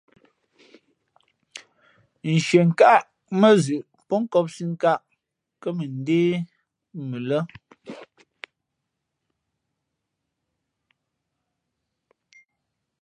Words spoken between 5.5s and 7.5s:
kά mʉndé mʉ lά.